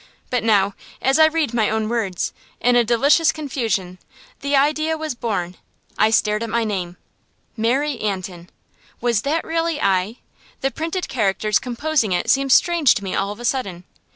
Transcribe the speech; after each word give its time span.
But 0.31 0.43
now, 0.43 0.73
as 0.99 1.19
I 1.19 1.27
read 1.27 1.53
my 1.53 1.69
own 1.69 1.87
words, 1.87 2.33
in 2.59 2.75
a 2.75 2.83
delicious 2.83 3.31
confusion, 3.31 3.99
the 4.39 4.55
idea 4.55 4.97
was 4.97 5.13
born. 5.13 5.57
I 5.95 6.09
stared 6.09 6.41
at 6.41 6.49
my 6.49 6.63
name: 6.63 6.97
MARY 7.55 7.99
ANTIN. 7.99 8.49
Was 8.99 9.21
that 9.21 9.43
really 9.43 9.79
I? 9.79 10.17
The 10.61 10.71
printed 10.71 11.07
characters 11.07 11.59
composing 11.59 12.13
it 12.13 12.31
seemed 12.31 12.51
strange 12.51 12.95
to 12.95 13.03
me 13.03 13.13
all 13.13 13.31
of 13.31 13.39
a 13.39 13.45
sudden. 13.45 13.83